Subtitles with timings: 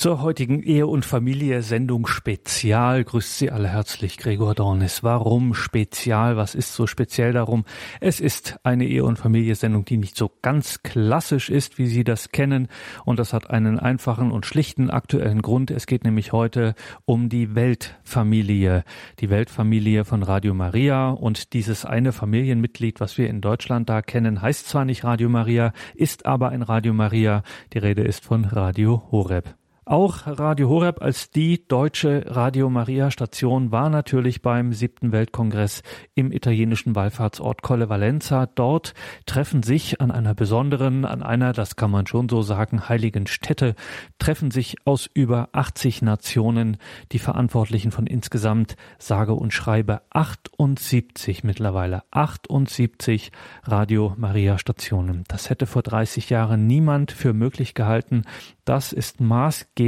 [0.00, 5.02] Zur heutigen Ehe- und Familie-Sendung Spezial grüßt Sie alle herzlich Gregor Dornis.
[5.02, 6.38] Warum Spezial?
[6.38, 7.66] Was ist so speziell darum?
[8.00, 12.32] Es ist eine Ehe- und Familie-Sendung, die nicht so ganz klassisch ist, wie Sie das
[12.32, 12.68] kennen.
[13.04, 15.70] Und das hat einen einfachen und schlichten aktuellen Grund.
[15.70, 18.84] Es geht nämlich heute um die Weltfamilie.
[19.18, 21.10] Die Weltfamilie von Radio Maria.
[21.10, 25.74] Und dieses eine Familienmitglied, was wir in Deutschland da kennen, heißt zwar nicht Radio Maria,
[25.94, 27.42] ist aber ein Radio Maria.
[27.74, 29.59] Die Rede ist von Radio Horeb.
[29.90, 35.82] Auch Radio Horeb als die deutsche Radio Maria Station war natürlich beim siebten Weltkongress
[36.14, 38.46] im italienischen Wallfahrtsort Colle Valenza.
[38.46, 38.94] Dort
[39.26, 43.74] treffen sich an einer besonderen, an einer, das kann man schon so sagen, heiligen Stätte,
[44.20, 46.76] treffen sich aus über 80 Nationen
[47.10, 53.32] die Verantwortlichen von insgesamt sage und schreibe 78 mittlerweile 78
[53.64, 55.24] Radio Maria Stationen.
[55.26, 58.22] Das hätte vor 30 Jahren niemand für möglich gehalten.
[58.64, 59.79] Das ist maßgeblich,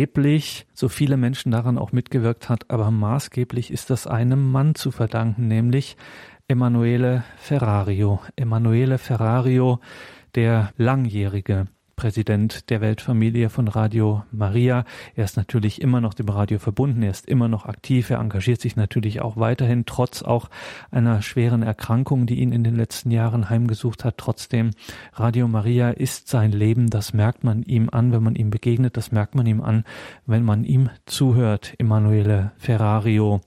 [0.73, 5.49] so viele Menschen daran auch mitgewirkt hat, aber maßgeblich ist das einem Mann zu verdanken,
[5.49, 5.97] nämlich
[6.49, 8.21] Emanuele Ferrario.
[8.37, 9.81] Emanuele Ferrario,
[10.35, 11.69] der langjährige
[12.03, 14.85] Präsident der Weltfamilie von Radio Maria.
[15.15, 18.61] Er ist natürlich immer noch dem Radio verbunden, er ist immer noch aktiv, er engagiert
[18.61, 20.51] sich natürlich auch weiterhin, trotz auch
[20.91, 24.19] einer schweren Erkrankung, die ihn in den letzten Jahren heimgesucht hat.
[24.19, 24.73] Trotzdem,
[25.13, 29.13] Radio Maria ist sein Leben, das merkt man ihm an, wenn man ihm begegnet, das
[29.13, 29.85] merkt man ihm an,
[30.27, 33.43] wenn man ihm zuhört, Emanuele Ferrario.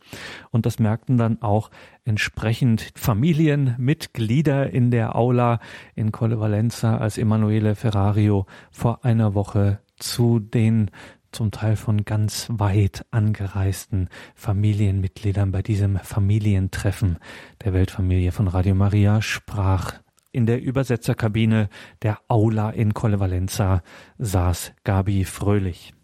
[0.51, 1.71] Und das merkten dann auch
[2.05, 5.59] entsprechend Familienmitglieder in der Aula
[5.95, 10.91] in Colle Valenza, als Emanuele Ferrario vor einer Woche zu den
[11.31, 17.17] zum Teil von ganz weit angereisten Familienmitgliedern bei diesem Familientreffen
[17.63, 19.95] der Weltfamilie von Radio Maria sprach.
[20.31, 21.69] In der Übersetzerkabine
[22.03, 23.83] der Aula in Colle Valenza
[24.17, 25.94] saß Gabi Fröhlich.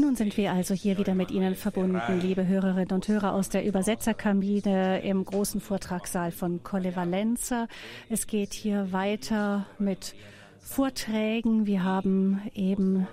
[0.00, 3.66] Nun sind wir also hier wieder mit Ihnen verbunden, liebe Hörerinnen und Hörer aus der
[3.66, 7.68] Übersetzerkabine im großen Vortragssaal von Colle Valenza.
[8.08, 10.14] Es geht hier weiter mit
[10.58, 11.66] Vorträgen.
[11.66, 13.06] Wir haben eben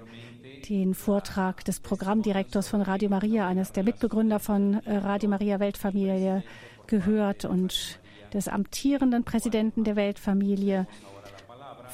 [0.70, 6.42] den Vortrag des Programmdirektors von Radio Maria, eines der Mitbegründer von äh, Radio Maria Weltfamilie,
[6.88, 8.00] gehört und
[8.34, 10.88] des amtierenden Präsidenten der Weltfamilie.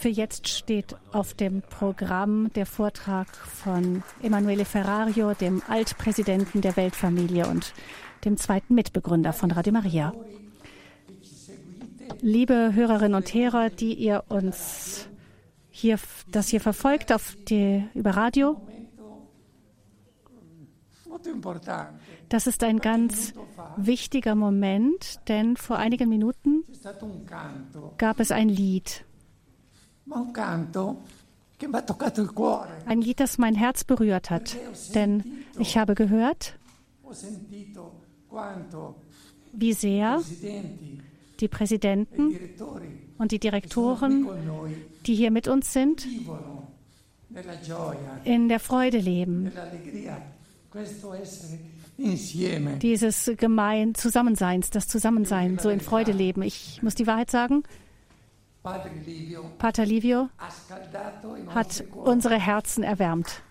[0.03, 7.47] Für jetzt steht auf dem Programm der Vortrag von Emanuele Ferrario, dem Altpräsidenten der Weltfamilie
[7.47, 7.73] und
[8.25, 10.13] dem zweiten Mitbegründer von Radio Maria.
[12.19, 15.07] Liebe Hörerinnen und Hörer, die ihr uns
[15.69, 15.97] hier,
[16.29, 18.57] das hier verfolgt auf die, über Radio,
[22.27, 23.33] das ist ein ganz
[23.77, 26.65] wichtiger Moment, denn vor einigen Minuten
[27.97, 29.05] gab es ein Lied.
[32.85, 34.57] Ein Lied, das mein Herz berührt hat,
[34.95, 35.23] denn
[35.57, 36.57] ich habe gehört,
[39.53, 40.21] wie sehr
[41.39, 42.37] die Präsidenten
[43.17, 44.27] und die Direktoren,
[45.05, 46.07] die hier mit uns sind,
[48.23, 49.51] in der Freude leben.
[52.81, 56.41] Dieses gemein Zusammenseins, das Zusammensein, so in Freude leben.
[56.41, 57.63] Ich muss die Wahrheit sagen,
[58.63, 60.29] Pater Livio
[61.49, 63.41] hat unsere Herzen erwärmt.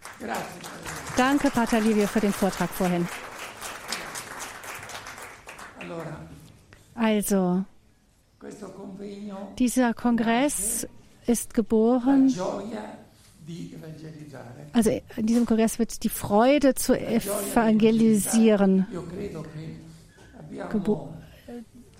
[1.19, 3.07] Danke, Pater Livio, für den Vortrag vorhin.
[6.95, 7.63] Also,
[9.59, 10.89] dieser Kongress
[11.27, 12.33] ist geboren.
[14.73, 18.87] Also in diesem Kongress wird die Freude zu evangelisieren
[20.71, 21.22] geboren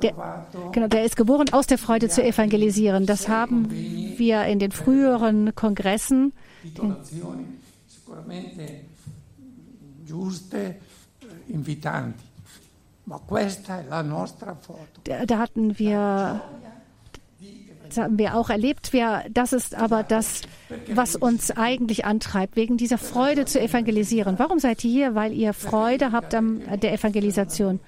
[0.03, 3.07] der, genau, der ist geboren, aus der Freude zu evangelisieren.
[3.07, 6.33] Das haben wir in den früheren Kongressen.
[6.79, 6.97] Den,
[15.05, 16.43] da, da hatten wir
[17.95, 18.95] das haben wir auch erlebt.
[18.95, 20.43] Wir, das ist aber das,
[20.89, 24.39] was uns eigentlich antreibt, wegen dieser Freude zu evangelisieren.
[24.39, 25.15] Warum seid ihr hier?
[25.15, 27.81] Weil ihr Freude habt an der Evangelisation.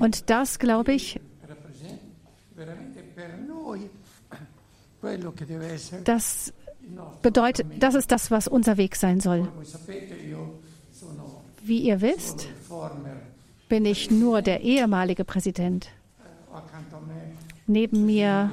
[0.00, 1.20] Und das, glaube ich,
[6.04, 6.52] das
[7.22, 9.48] bedeutet, das ist das, was unser Weg sein soll.
[11.62, 12.48] Wie ihr wisst,
[13.68, 15.90] bin ich nur der ehemalige Präsident.
[17.66, 18.52] Neben mir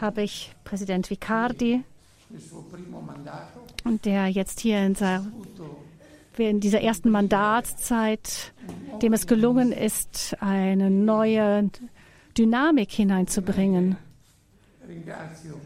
[0.00, 1.82] habe ich Präsident Vicardi,
[4.04, 4.94] der jetzt hier in
[6.38, 8.52] in dieser ersten Mandatszeit,
[9.02, 11.70] dem es gelungen ist, eine neue
[12.36, 13.96] Dynamik hineinzubringen.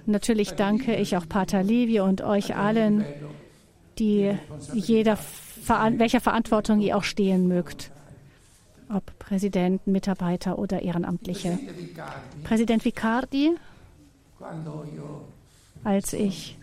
[0.07, 3.05] Natürlich danke ich auch Pater Livio und euch allen,
[3.99, 4.33] die
[4.73, 5.19] jeder,
[5.97, 7.91] welcher Verantwortung ihr auch stehen mögt,
[8.89, 11.59] ob Präsidenten, Mitarbeiter oder Ehrenamtliche.
[12.45, 13.53] Präsident Vicardi,
[15.85, 16.57] als ich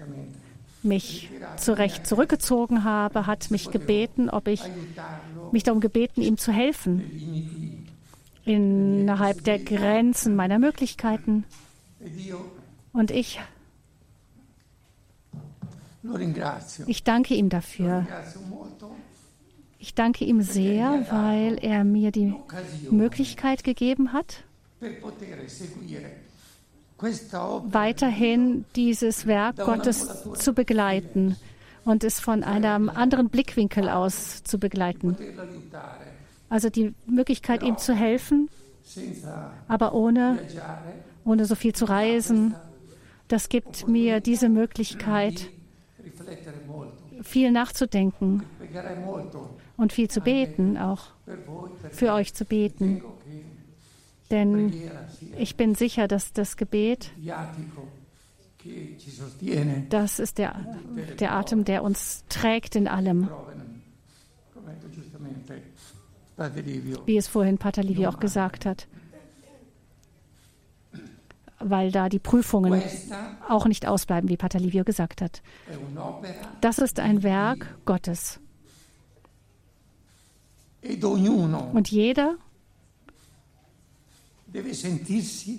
[0.85, 4.61] mich zurecht zurückgezogen habe, hat mich gebeten, ob ich
[5.51, 7.85] mich darum gebeten, ihm zu helfen
[8.45, 11.45] innerhalb der Grenzen meiner Möglichkeiten.
[12.93, 13.39] Und ich,
[16.85, 18.05] ich danke ihm dafür.
[19.79, 22.33] Ich danke ihm sehr, weil er mir die
[22.89, 24.43] Möglichkeit gegeben hat,
[26.97, 31.35] weiterhin dieses Werk Gottes zu begleiten
[31.83, 35.17] und es von einem anderen Blickwinkel aus zu begleiten.
[36.49, 38.49] Also die Möglichkeit, ihm zu helfen,
[39.67, 40.39] aber ohne,
[41.23, 42.55] ohne so viel zu reisen.
[43.27, 45.49] Das gibt mir diese Möglichkeit,
[47.23, 48.43] viel nachzudenken
[49.77, 51.07] und viel zu beten, auch
[51.91, 53.03] für euch zu beten.
[54.31, 54.73] Denn
[55.37, 57.11] ich bin sicher, dass das Gebet,
[59.89, 60.77] das ist der,
[61.19, 63.29] der Atem, der uns trägt in allem.
[67.05, 68.87] Wie es vorhin Pater Livio auch gesagt hat.
[71.59, 72.81] Weil da die Prüfungen
[73.47, 75.41] auch nicht ausbleiben, wie Pater Livio gesagt hat.
[76.61, 78.39] Das ist ein Werk Gottes.
[81.73, 82.35] Und jeder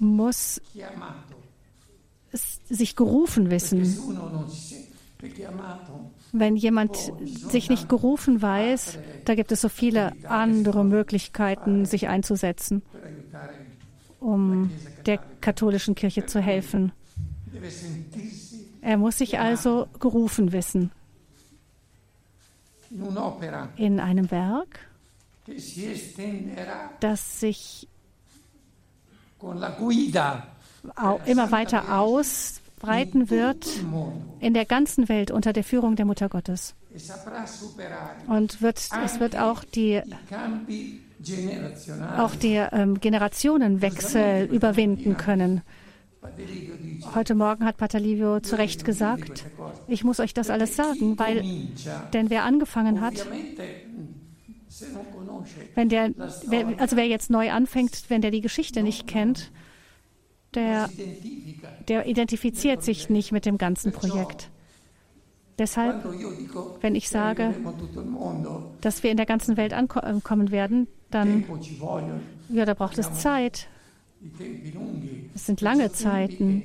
[0.01, 0.61] muss
[2.69, 3.97] sich gerufen wissen.
[6.33, 12.83] Wenn jemand sich nicht gerufen weiß, da gibt es so viele andere Möglichkeiten, sich einzusetzen,
[14.21, 14.71] um
[15.07, 16.93] der katholischen Kirche zu helfen.
[18.83, 20.93] Er muss sich also gerufen wissen.
[23.77, 24.79] In einem Werk,
[27.01, 27.89] das sich
[31.27, 33.67] immer weiter ausbreiten wird
[34.41, 36.75] in der ganzen Welt unter der Führung der Mutter Gottes.
[38.29, 40.01] Und wird, es wird auch die,
[42.17, 45.63] auch die ähm, Generationenwechsel überwinden können.
[47.15, 49.45] Heute Morgen hat Pater Livio zu Recht gesagt,
[49.87, 51.45] ich muss euch das alles sagen, weil,
[52.13, 53.27] denn wer angefangen hat,
[55.75, 56.11] wenn der,
[56.79, 59.51] also wer jetzt neu anfängt, wenn der die Geschichte nicht kennt,
[60.55, 60.89] der,
[61.89, 64.51] der identifiziert sich nicht mit dem ganzen Projekt.
[65.59, 66.05] Deshalb,
[66.83, 67.55] wenn ich sage,
[68.81, 71.45] dass wir in der ganzen Welt ankommen werden, dann
[72.51, 73.69] ja, da braucht es Zeit.
[75.35, 76.63] Es sind lange Zeiten.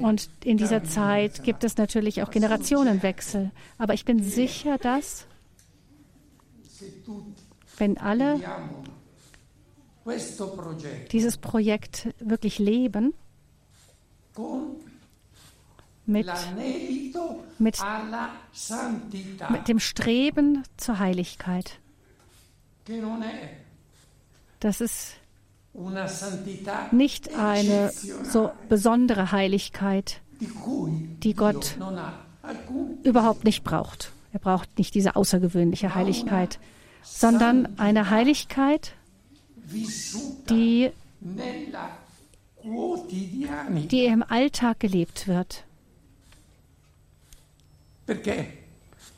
[0.00, 3.50] Und in dieser Zeit gibt es natürlich auch Generationenwechsel.
[3.78, 5.26] Aber ich bin sicher, dass
[7.78, 8.40] wenn alle
[11.12, 13.14] dieses Projekt wirklich leben,
[16.06, 16.26] mit,
[17.58, 17.78] mit,
[19.50, 21.78] mit dem Streben zur Heiligkeit.
[24.60, 25.14] Das ist
[26.92, 31.76] nicht eine so besondere Heiligkeit, die Gott
[33.02, 34.12] überhaupt nicht braucht.
[34.32, 36.58] Er braucht nicht diese außergewöhnliche Heiligkeit,
[37.06, 38.92] sondern eine Heiligkeit,
[40.50, 40.90] die,
[43.90, 45.64] die im Alltag gelebt wird.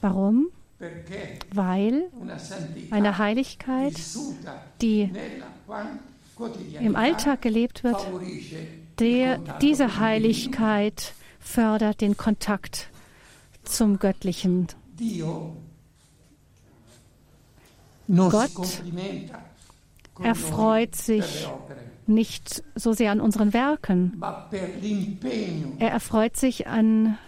[0.01, 0.49] Warum?
[1.53, 2.05] Weil
[2.91, 3.95] eine Heiligkeit,
[4.81, 5.11] die
[6.81, 8.07] im Alltag gelebt wird,
[9.01, 12.91] der, diese Heiligkeit fördert den Kontakt
[13.65, 14.69] zum Göttlichen.
[18.09, 18.83] Gott
[20.23, 21.49] erfreut sich
[22.07, 24.21] nicht so sehr an unseren Werken.
[25.79, 27.19] Er erfreut sich an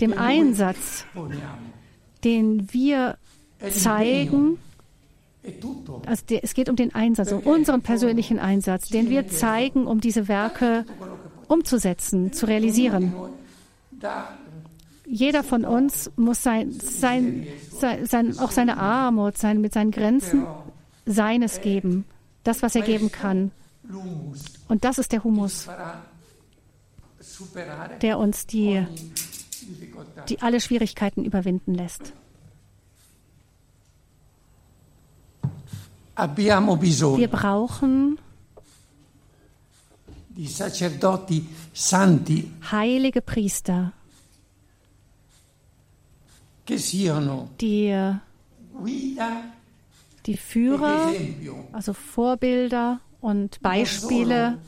[0.00, 1.04] dem Einsatz,
[2.24, 3.18] den wir
[3.70, 4.58] zeigen.
[6.06, 10.28] Also es geht um den Einsatz, um unseren persönlichen Einsatz, den wir zeigen, um diese
[10.28, 10.84] Werke
[11.48, 13.12] umzusetzen, zu realisieren.
[15.12, 17.46] Jeder von uns muss sein, sein,
[18.04, 20.46] sein, auch seine Armut, sein, mit seinen Grenzen
[21.04, 22.04] seines geben,
[22.44, 23.50] das, was er geben kann.
[24.68, 25.68] Und das ist der Humus,
[28.00, 28.86] der uns die,
[30.28, 32.12] die alle Schwierigkeiten überwinden lässt.
[37.16, 38.18] Wir brauchen
[42.70, 43.92] heilige Priester,
[47.60, 48.16] die
[48.72, 49.42] guida
[50.26, 51.12] die Führer,
[51.72, 54.58] also Vorbilder und Beispiele,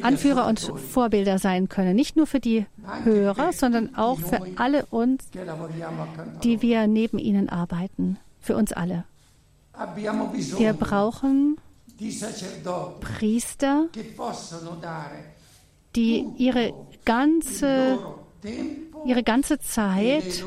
[0.00, 1.94] Anführer und Vorbilder sein können.
[1.94, 2.66] Nicht nur für die
[3.04, 5.28] Hörer, sondern auch für alle uns,
[6.42, 8.18] die wir neben ihnen arbeiten.
[8.40, 9.04] Für uns alle.
[10.58, 11.58] Wir brauchen
[13.00, 13.88] Priester,
[15.94, 16.74] die ihre
[17.04, 17.98] ganze,
[19.06, 20.44] ihre ganze Zeit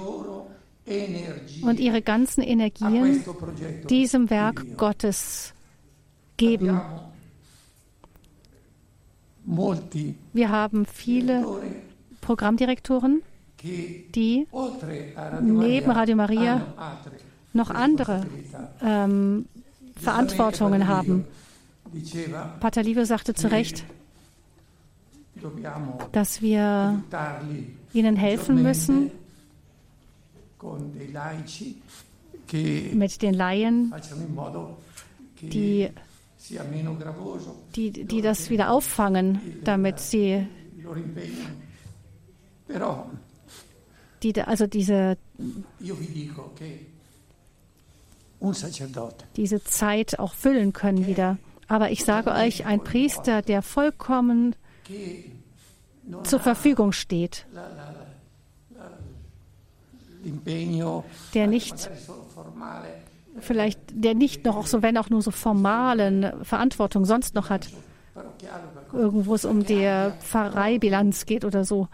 [1.62, 3.24] und ihre ganzen Energien
[3.90, 4.78] diesem di Werk.
[4.78, 5.54] Gottes
[6.38, 6.82] geben.
[10.34, 11.46] Wir haben viele
[12.22, 13.22] Programmdirektoren,
[13.64, 14.48] die
[15.42, 16.62] neben Radio Maria
[17.54, 18.26] noch andere
[18.82, 19.46] ähm,
[19.96, 21.26] Verantwortungen haben.
[22.60, 23.86] Pater Livio sagte zu Recht,
[26.12, 27.04] dass wir
[27.94, 29.12] ihnen helfen müssen,
[32.94, 33.94] mit den Laien,
[35.42, 35.90] die,
[37.76, 40.48] die, die das wieder auffangen, damit sie,
[44.24, 45.18] die, also diese,
[49.36, 51.38] diese Zeit auch füllen können wieder.
[51.68, 54.56] Aber ich sage euch, ein Priester, der vollkommen
[56.24, 57.46] zur Verfügung steht,
[61.34, 61.90] der nicht
[63.40, 67.70] vielleicht, der nicht noch, auch so wenn auch nur so formalen Verantwortung sonst noch hat,
[68.94, 71.88] irgendwo es um die Pfarreibilanz geht oder so,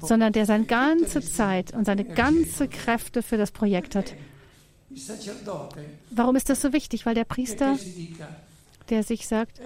[0.00, 4.14] sondern der seine ganze Zeit und seine ganze Kräfte für das Projekt hat.
[6.10, 7.06] Warum ist das so wichtig?
[7.06, 7.76] Weil der Priester,
[8.90, 9.60] der sich sagt,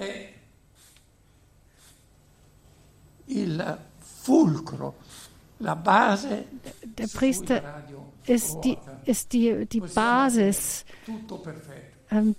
[6.99, 7.63] der Priester
[8.27, 10.85] ist die, ist die, die Basis,
[12.11, 12.35] ähm,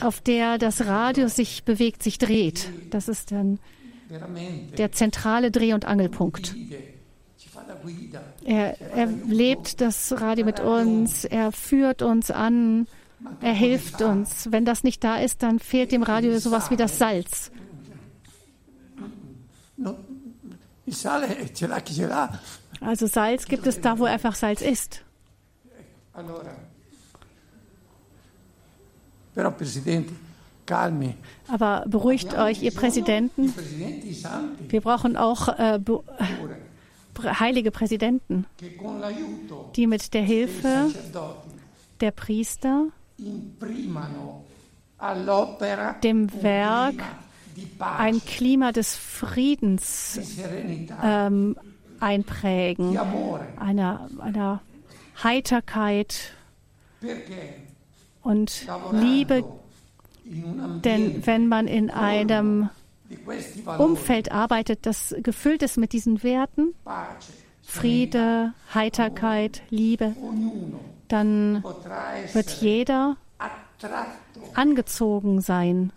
[0.00, 2.70] auf der das Radio sich bewegt, sich dreht.
[2.90, 3.58] Das ist dann
[4.78, 6.54] der zentrale Dreh- und Angelpunkt.
[8.44, 12.86] Er, er lebt das Radio mit uns, er führt uns an,
[13.40, 14.48] er hilft uns.
[14.50, 17.50] Wenn das nicht da ist, dann fehlt dem Radio sowas wie das Salz.
[22.80, 25.04] Also Salz gibt es da, wo einfach Salz ist.
[31.48, 33.54] Aber beruhigt euch, ihr Präsidenten.
[34.68, 35.80] Wir brauchen auch äh,
[37.40, 38.46] heilige Präsidenten,
[39.76, 40.90] die mit der Hilfe
[42.00, 42.86] der Priester
[46.02, 46.94] dem Werk
[47.80, 50.20] ein Klima des Friedens
[51.02, 51.56] ähm,
[52.00, 52.96] einprägen,
[53.58, 54.62] einer, einer
[55.22, 56.32] Heiterkeit
[58.22, 59.44] und Liebe.
[60.24, 62.68] Denn wenn man in einem
[63.78, 66.74] Umfeld arbeitet, das gefüllt ist mit diesen Werten,
[67.62, 70.14] Friede, Heiterkeit, Liebe,
[71.08, 71.62] dann
[72.32, 73.16] wird jeder
[74.54, 75.92] angezogen sein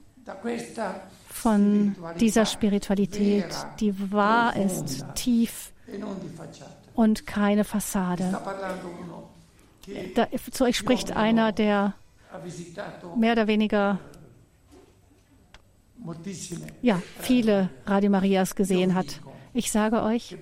[1.30, 3.46] von dieser Spiritualität,
[3.80, 5.72] die wahr ist, tief
[6.94, 8.40] und keine Fassade.
[10.16, 11.94] Da, zu euch spricht einer, der
[13.16, 14.00] mehr oder weniger
[16.82, 19.22] ja, viele Radio Marias gesehen hat.
[19.54, 20.38] Ich sage euch,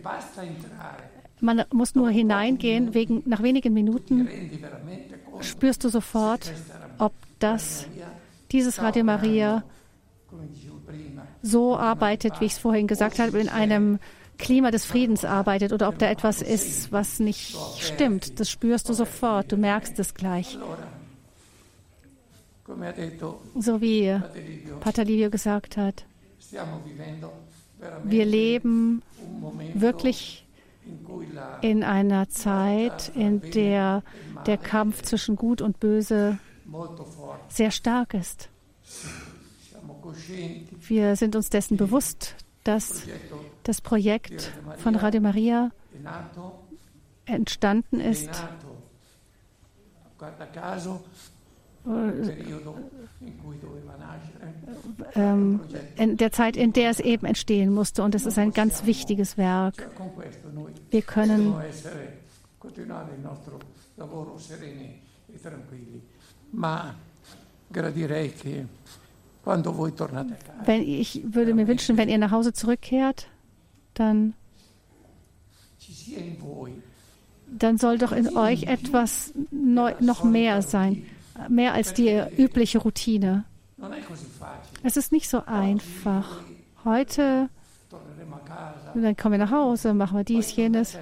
[1.42, 4.28] man muss nur hineingehen, wegen, nach wenigen Minuten
[5.42, 6.52] spürst du sofort,
[6.98, 7.86] ob das,
[8.52, 9.64] dieses Radio Maria
[11.42, 14.00] so arbeitet, wie ich es vorhin gesagt habe, in einem
[14.38, 18.40] Klima des Friedens arbeitet oder ob da etwas ist, was nicht stimmt.
[18.40, 20.58] Das spürst du sofort, du merkst es gleich.
[23.56, 24.20] So wie
[24.80, 26.06] Pater Livio gesagt hat,
[28.04, 29.02] wir leben
[29.74, 30.46] wirklich
[31.62, 34.04] in einer Zeit, in der
[34.46, 36.40] der Kampf zwischen Gut und Böse
[37.50, 38.50] sehr stark ist.
[40.88, 43.04] Wir sind uns dessen bewusst, dass
[43.64, 45.72] das Projekt von Radio Maria
[47.26, 48.30] entstanden ist
[55.16, 55.60] ähm,
[55.98, 58.04] in der Zeit, in der es eben entstehen musste.
[58.04, 59.90] Und es ist ein ganz wichtiges Werk.
[60.92, 61.56] Wir können.
[70.66, 73.28] Wenn ich würde mir wünschen, wenn ihr nach Hause zurückkehrt,
[73.94, 74.34] dann,
[77.48, 81.04] dann soll doch in euch etwas neu, noch mehr sein,
[81.48, 83.46] mehr als die übliche Routine.
[84.84, 86.42] Es ist nicht so einfach.
[86.84, 87.50] Heute,
[88.94, 90.98] dann kommen wir nach Hause, machen wir dies, jenes.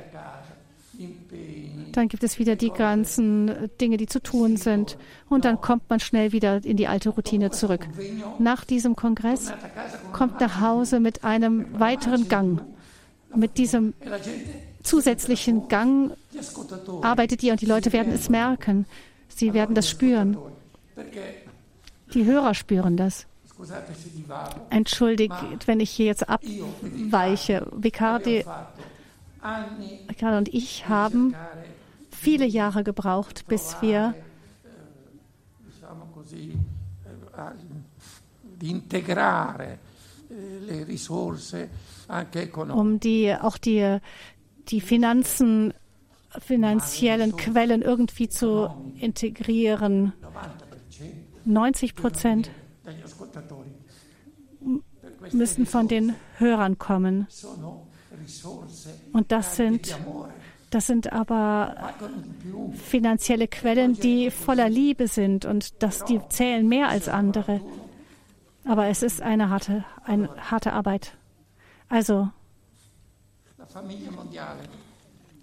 [1.92, 4.98] Dann gibt es wieder die ganzen Dinge, die zu tun sind.
[5.30, 7.88] Und dann kommt man schnell wieder in die alte Routine zurück.
[8.40, 9.52] Nach diesem Kongress
[10.14, 12.62] kommt nach Hause mit einem weiteren Gang.
[13.36, 13.94] Mit diesem
[14.84, 16.12] zusätzlichen Gang
[17.02, 18.86] arbeitet ihr und die Leute werden es merken.
[19.30, 20.38] Sie werden das spüren.
[22.14, 23.28] Die Hörer spüren das.
[24.70, 27.68] Entschuldigt, wenn ich hier jetzt abweiche.
[27.72, 28.46] Vicardi,
[30.38, 31.36] und ich haben
[32.12, 34.14] viele Jahre gebraucht, bis wir
[42.44, 42.80] economiche.
[42.80, 44.00] um die auch die
[44.68, 45.74] die Finanzen
[46.40, 50.14] finanziellen Quellen irgendwie zu integrieren.
[51.46, 52.52] 90 Prozent
[55.32, 57.28] müssen von den Hörern kommen.
[59.14, 59.98] Und das sind,
[60.70, 61.94] das sind aber
[62.74, 67.62] finanzielle Quellen, die voller Liebe sind und das, die zählen mehr als andere.
[68.66, 71.16] Aber es ist eine harte, eine harte Arbeit.
[71.90, 72.30] Also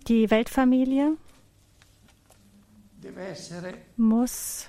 [0.06, 1.16] die Weltfamilie
[3.96, 4.68] muss,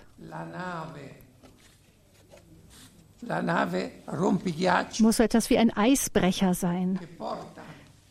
[4.99, 6.99] muss so etwas wie ein Eisbrecher sein,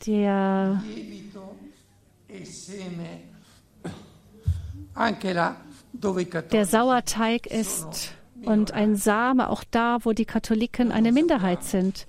[0.07, 0.83] der
[2.29, 2.45] e
[6.51, 8.13] der Sauerteig ist
[8.45, 12.07] und ein Same auch da, wo die Katholiken eine Minderheit sind.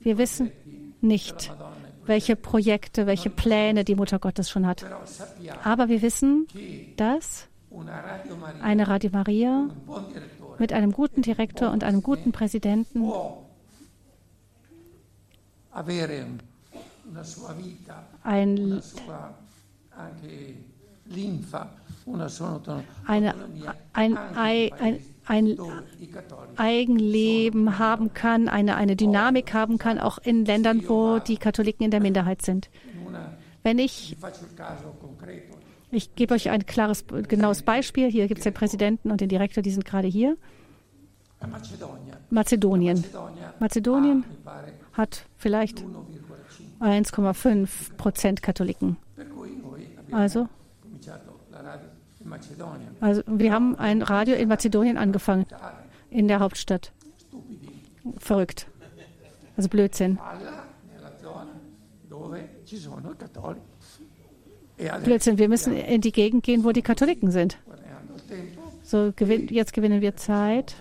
[0.00, 0.50] Wir wissen
[1.00, 1.52] nicht,
[2.06, 4.84] welche Projekte, welche Pläne die Mutter Gottes schon hat.
[5.64, 6.46] Aber wir wissen,
[6.96, 7.48] dass
[8.62, 9.68] eine Radio Maria
[10.58, 13.02] mit einem guten Direktor und einem guten Präsidenten
[18.24, 18.80] ein,
[23.06, 23.34] eine,
[23.92, 24.16] ein,
[24.78, 25.58] ein, ein
[26.56, 31.90] Eigenleben haben kann, eine, eine Dynamik haben kann, auch in Ländern, wo die Katholiken in
[31.90, 32.70] der Minderheit sind.
[33.62, 34.16] Wenn ich,
[35.90, 38.08] ich gebe euch ein klares, genaues Beispiel.
[38.10, 40.36] Hier gibt es den Präsidenten und den Direktor, die sind gerade hier.
[41.40, 43.04] Macedonia, Mazedonien.
[43.58, 44.24] Mazedonien.
[44.44, 44.72] Pare.
[44.92, 45.80] hat vielleicht
[46.80, 48.96] 1,5, 1,5 Prozent Katholiken.
[50.12, 50.48] Also,
[53.00, 55.46] also wir haben ein Radio in Mazedonien angefangen,
[56.10, 56.92] in der Hauptstadt.
[58.18, 58.66] Verrückt.
[59.56, 60.18] Also Blödsinn.
[64.78, 65.38] E Blödsinn.
[65.38, 67.58] Wir müssen in die Gegend gehen, wo die Katholiken sind.
[68.82, 70.76] So gewin jetzt gewinnen wir Zeit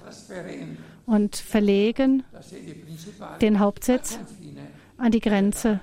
[1.05, 2.23] und verlegen
[3.41, 4.19] den Hauptsitz
[4.97, 5.79] an die Grenze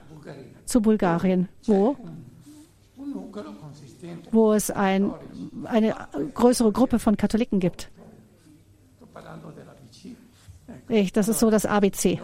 [0.65, 1.97] zu Bulgarien, wo,
[4.31, 5.13] wo es ein,
[5.65, 5.95] eine
[6.35, 7.91] größere Gruppe von Katholiken gibt.
[10.89, 12.21] Ich, das ist so das ABC.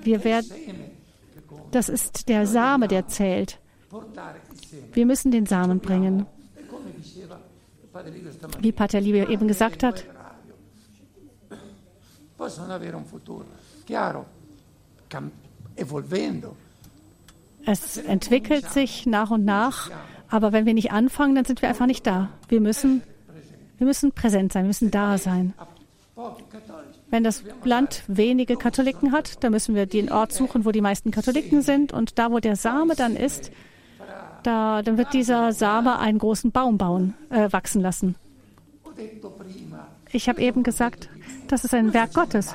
[0.00, 0.50] Wir werden,
[1.70, 3.58] das ist der Same, der zählt.
[4.92, 6.26] Wir müssen den Samen bringen.
[7.94, 10.04] Livio Wie Pater Liebe eben gesagt hat,
[17.66, 19.90] es entwickelt sich nach und nach,
[20.28, 22.30] aber wenn wir nicht anfangen, dann sind wir einfach nicht da.
[22.48, 23.02] Wir müssen,
[23.78, 25.54] wir müssen präsent sein, wir müssen da sein.
[27.10, 31.10] Wenn das Land wenige Katholiken hat, dann müssen wir den Ort suchen, wo die meisten
[31.10, 31.92] Katholiken sind.
[31.92, 33.50] Und da, wo der Same dann ist,
[34.42, 38.16] da, dann wird dieser Same einen großen Baum bauen, äh, wachsen lassen.
[40.12, 41.08] Ich habe eben gesagt,
[41.48, 42.54] das ist ein Werk Gottes.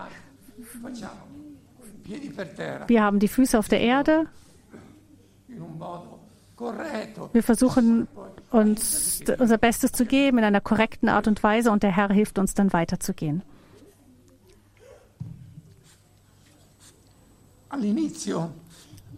[2.88, 4.26] Wir haben die Füße auf der Erde.
[7.34, 8.08] Wir versuchen
[8.52, 12.40] uns unser Bestes zu geben in einer korrekten Art und Weise und der Herr hilft
[12.40, 13.44] uns dann weiterzugehen.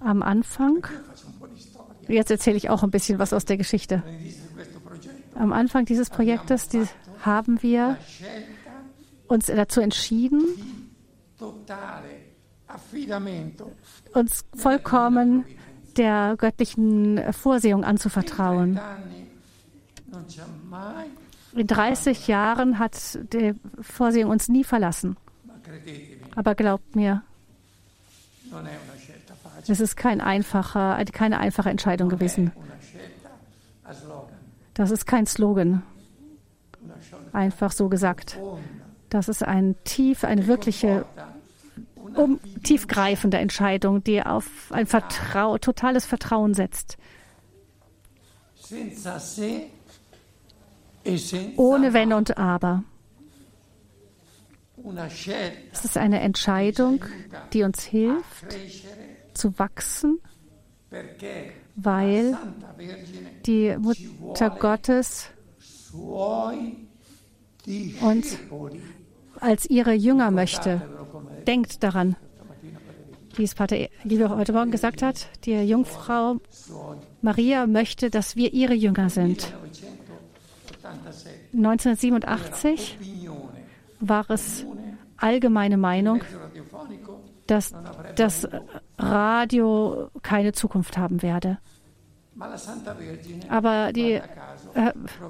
[0.01, 0.87] Am Anfang,
[2.07, 4.03] jetzt erzähle ich auch ein bisschen was aus der Geschichte.
[5.35, 6.83] Am Anfang dieses Projektes die,
[7.21, 7.97] haben wir
[9.27, 10.43] uns dazu entschieden,
[14.13, 15.45] uns vollkommen
[15.97, 18.79] der göttlichen Vorsehung anzuvertrauen.
[21.53, 25.17] In 30 Jahren hat die Vorsehung uns nie verlassen.
[26.35, 27.23] Aber glaubt mir,
[29.67, 32.51] es ist kein einfacher, keine einfache Entscheidung gewesen.
[34.73, 35.83] Das ist kein Slogan,
[37.33, 38.39] einfach so gesagt.
[39.09, 41.05] Das ist ein tief, eine wirkliche,
[42.15, 46.97] um, tiefgreifende Entscheidung, die auf ein Vertrau, totales Vertrauen setzt.
[51.57, 52.83] Ohne Wenn und Aber.
[55.71, 57.05] Es ist eine Entscheidung,
[57.53, 58.57] die uns hilft,
[59.33, 60.19] zu wachsen,
[61.75, 62.37] weil
[63.45, 65.29] die Mutter Gottes
[68.01, 68.37] uns
[69.41, 70.81] als ihre Jünger möchte.
[71.45, 72.15] Denkt daran,
[73.35, 76.37] wie es Pater Liebe heute Morgen gesagt hat, die Jungfrau
[77.21, 79.53] Maria möchte, dass wir ihre Jünger sind.
[81.53, 82.97] 1987
[83.99, 84.65] war es
[85.17, 86.23] allgemeine Meinung,
[87.47, 87.73] dass
[88.15, 88.47] das
[88.97, 91.57] Radio keine Zukunft haben werde.
[93.49, 94.21] Aber die äh,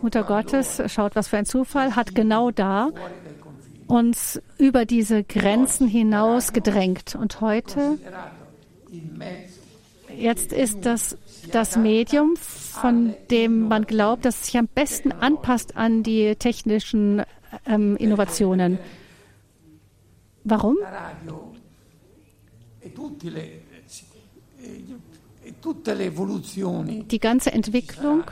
[0.01, 2.89] Mutter Gottes, schaut, was für ein Zufall, hat genau da
[3.91, 7.15] uns über diese Grenzen hinaus gedrängt.
[7.15, 7.99] Und heute,
[10.17, 11.17] jetzt ist das
[11.51, 17.23] das Medium, von dem man glaubt, dass es sich am besten anpasst an die technischen
[17.65, 18.79] ähm, Innovationen.
[20.43, 20.77] Warum?
[27.09, 28.23] Die ganze Entwicklung,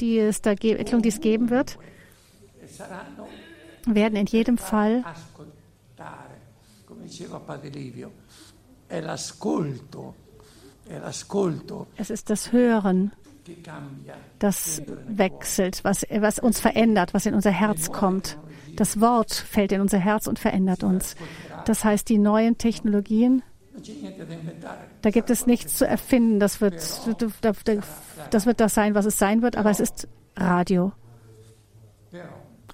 [0.00, 1.78] die es, da, Entwicklung, die es geben wird,
[3.86, 5.04] werden in jedem Fall
[11.96, 13.12] es ist das Hören,
[14.38, 18.38] das wechselt, was, was uns verändert, was in unser Herz kommt.
[18.76, 21.16] Das Wort fällt in unser Herz und verändert uns.
[21.64, 23.42] Das heißt, die neuen Technologien,
[25.02, 26.40] da gibt es nichts zu erfinden.
[26.40, 30.92] Das wird, das wird das sein, was es sein wird, aber es ist Radio.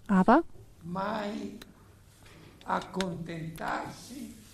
[0.09, 0.43] Aber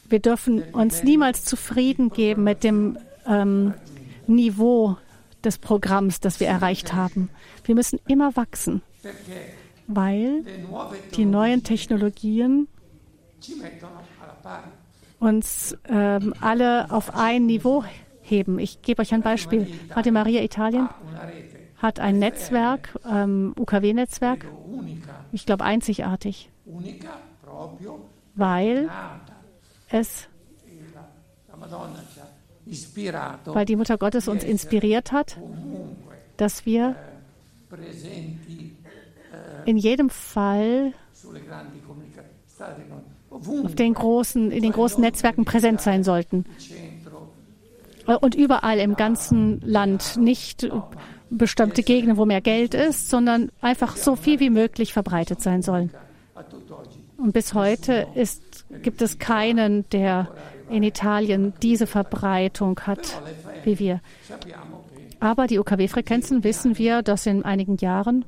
[0.09, 3.75] wir dürfen uns niemals zufrieden geben mit dem ähm,
[4.27, 4.97] Niveau
[5.45, 7.31] des Programms, das wir erreicht haben.
[7.65, 8.83] Wir müssen immer wachsen,
[9.87, 10.45] weil
[11.15, 12.69] die neuen Technologien
[15.21, 17.85] uns ähm, alle auf ein Niveau
[18.23, 18.59] heben.
[18.59, 19.67] Ich gebe euch ein Beispiel.
[19.91, 20.89] Radio Maria Italien
[21.77, 24.47] hat ein Netzwerk, ähm, UKW-Netzwerk,
[25.33, 26.51] ich glaube einzigartig,
[28.35, 28.89] weil
[29.91, 30.29] es
[33.47, 35.39] weil die Mutter Gottes uns inspiriert hat,
[36.37, 36.97] dass wir
[39.65, 40.93] in jedem Fall
[43.31, 46.45] auf den großen, in den großen Netzwerken präsent sein sollten.
[48.07, 50.69] Und überall im ganzen Land, nicht
[51.31, 55.91] bestimmte Gegenden, wo mehr Geld ist, sondern einfach so viel wie möglich verbreitet sein sollen.
[57.17, 60.29] Und bis heute ist, gibt es keinen, der
[60.71, 63.21] in Italien diese Verbreitung hat
[63.65, 64.01] wie wir.
[65.21, 68.25] Aber die UKW-Frequenzen wissen wir, dass in einigen Jahren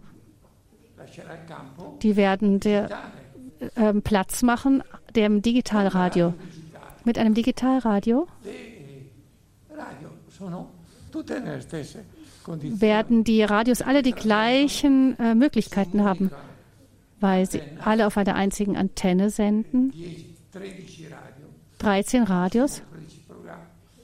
[2.02, 2.88] die werden der,
[3.74, 4.82] äh, Platz machen
[5.14, 6.34] dem Digitalradio.
[7.04, 8.26] Mit einem Digitalradio
[12.46, 16.30] werden die Radios alle die gleichen äh, Möglichkeiten haben,
[17.20, 19.92] weil sie alle auf einer einzigen Antenne senden
[21.78, 22.82] 13 Radios,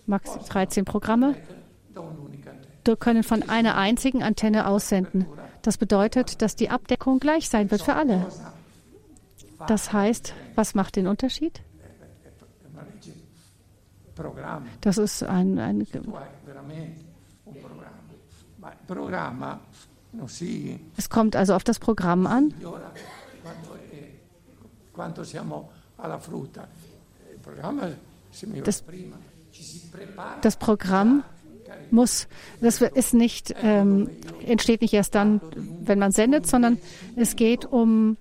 [0.07, 1.35] max 13 Programme,
[3.01, 5.27] können von einer einzigen Antenne aussenden.
[5.63, 8.27] Das bedeutet, dass die Abdeckung gleich sein wird für alle.
[9.67, 11.61] Das heißt, was macht den Unterschied?
[14.81, 15.87] Das ist ein, ein
[20.97, 22.55] es kommt also auf das Programm an.
[28.65, 28.85] Das,
[30.43, 31.23] das Programm
[31.91, 32.29] muss,
[32.61, 34.11] das ist nicht, ähm,
[34.45, 35.41] entsteht nicht erst dann,
[35.83, 36.79] wenn man sendet, sondern
[37.17, 38.17] es geht um,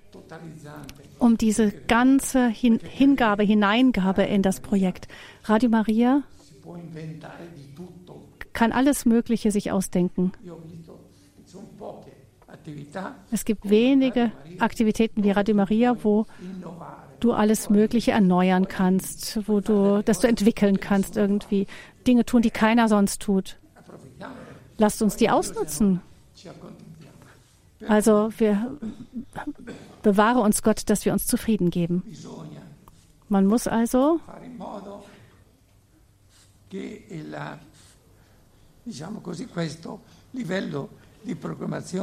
[1.19, 5.07] um diese ganze Hin Hingabe, Hineingabe in das Projekt.
[5.45, 6.23] Radio Maria
[8.55, 10.31] kann alles Mögliche sich ausdenken.
[13.31, 16.25] Es gibt wenige Aktivitäten wie Radio Maria, wo
[17.19, 21.67] du alles Mögliche erneuern kannst, wo du, dass du entwickeln kannst irgendwie.
[22.07, 23.57] Dinge tun, die keiner sonst tut.
[24.77, 26.01] Lasst uns die ausnutzen.
[27.87, 28.77] Also wir
[30.01, 32.03] bewahre uns Gott, dass wir uns zufrieden geben.
[33.27, 34.19] Man muss also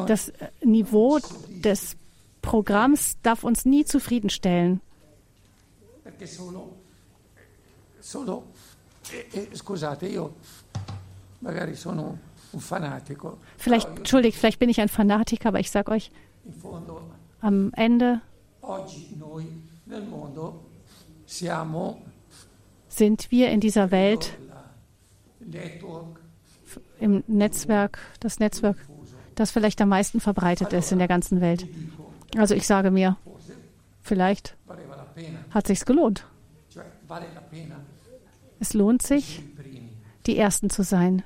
[0.07, 1.19] das äh, Niveau
[1.49, 1.97] des
[2.43, 4.81] Programms darf uns nie zufriedenstellen.
[9.13, 9.47] eh, eh,
[13.57, 16.11] Vielleicht, entschuldigt, vielleicht bin ich ein Fanatiker, aber ich sage euch,
[17.41, 18.21] am Ende
[22.89, 24.37] sind wir in dieser Welt
[27.03, 28.77] im Netzwerk, das Netzwerk,
[29.35, 31.67] das vielleicht am meisten verbreitet ist in der ganzen Welt.
[32.37, 33.17] Also ich sage mir,
[34.03, 34.57] vielleicht
[35.51, 36.25] hat sich's gelohnt.
[38.61, 39.43] Es lohnt sich,
[40.27, 41.23] die Ersten zu sein.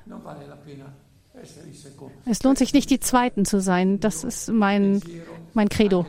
[2.25, 3.99] Es lohnt sich nicht, die Zweiten zu sein.
[3.99, 5.01] Das ist mein,
[5.53, 6.05] mein Credo.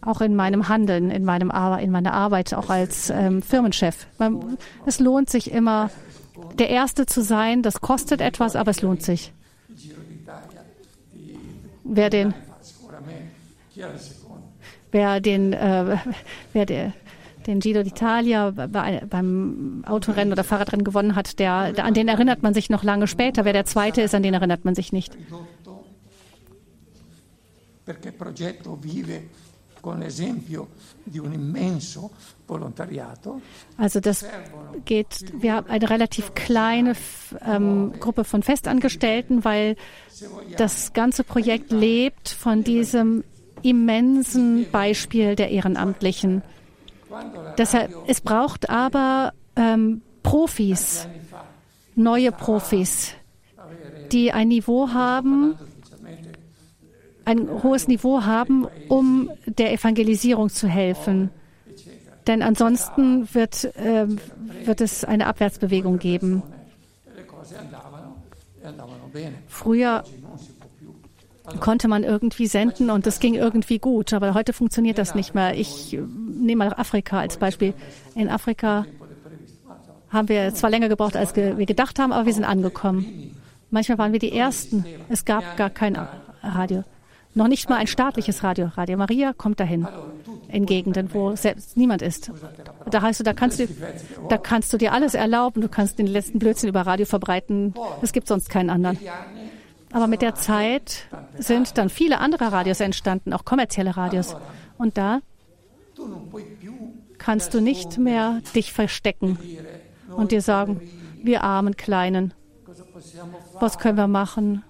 [0.00, 4.06] Auch in meinem Handeln, in, meinem, Ar- in meiner Arbeit, auch als ähm, Firmenchef.
[4.18, 5.90] Man, es lohnt sich immer,
[6.58, 7.62] der Erste zu sein.
[7.62, 9.32] Das kostet etwas, aber es lohnt sich.
[11.84, 12.34] Wer den,
[14.92, 15.96] wer den, äh,
[16.52, 16.92] wer der,
[17.46, 22.42] den Giro d'Italia bei, beim Autorennen oder Fahrradrennen gewonnen hat, der, der, an den erinnert
[22.42, 23.44] man sich noch lange später.
[23.44, 25.16] Wer der Zweite ist, an den erinnert man sich nicht.
[29.80, 30.68] Con l'esempio
[31.04, 32.10] di un immenso
[32.46, 33.40] volontariato.
[33.76, 34.24] Also das
[34.84, 36.94] geht, wir haben eine relativ kleine
[37.46, 39.76] ähm, Gruppe von Festangestellten, weil
[40.56, 43.24] das ganze Projekt lebt von diesem
[43.62, 46.42] immensen Beispiel der Ehrenamtlichen.
[47.56, 51.08] Deshalb, es braucht aber ähm, Profis,
[51.94, 53.14] neue Profis,
[54.12, 55.58] die ein Niveau haben,
[57.28, 61.28] ein hohes Niveau haben, um der Evangelisierung zu helfen.
[62.26, 64.18] Denn ansonsten wird, ähm,
[64.64, 66.42] wird es eine Abwärtsbewegung geben.
[69.46, 70.04] Früher
[71.60, 75.54] konnte man irgendwie senden und es ging irgendwie gut, aber heute funktioniert das nicht mehr.
[75.54, 77.74] Ich äh, nehme mal Afrika als Beispiel.
[78.14, 78.86] In Afrika
[80.08, 83.34] haben wir zwar länger gebraucht, als wir gedacht haben, aber wir sind angekommen.
[83.70, 84.86] Manchmal waren wir die Ersten.
[85.10, 85.98] Es gab gar kein
[86.42, 86.84] Radio.
[87.38, 88.72] Noch nicht mal ein staatliches Radio.
[88.76, 89.86] Radio Maria kommt dahin
[90.48, 92.32] in Gegenden, wo selbst niemand ist.
[92.90, 93.68] Da heißt du, da kannst du,
[94.28, 95.60] da kannst du dir alles erlauben.
[95.60, 97.74] Du kannst den letzten Blödsinn über Radio verbreiten.
[98.02, 98.98] Es gibt sonst keinen anderen.
[99.92, 101.06] Aber mit der Zeit
[101.38, 104.34] sind dann viele andere Radios entstanden, auch kommerzielle Radios.
[104.76, 105.20] Und da
[107.18, 109.38] kannst du nicht mehr dich verstecken
[110.10, 110.80] und dir sagen,
[111.22, 112.34] wir armen Kleinen,
[113.60, 114.64] was können wir machen?